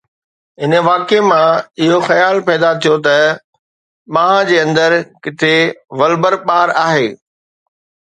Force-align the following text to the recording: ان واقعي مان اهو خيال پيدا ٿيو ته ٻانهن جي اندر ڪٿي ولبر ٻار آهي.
ان 0.61 0.71
واقعي 0.87 1.19
مان 1.29 1.47
اهو 1.81 1.97
خيال 2.09 2.35
پيدا 2.47 2.69
ٿيو 2.81 2.93
ته 3.05 3.15
ٻانهن 4.13 4.41
جي 4.49 4.55
اندر 4.65 4.91
ڪٿي 5.23 5.55
ولبر 5.99 6.33
ٻار 6.47 6.69
آهي. 6.87 7.07